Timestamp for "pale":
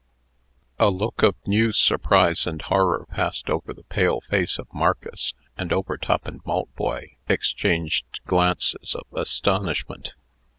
3.83-4.19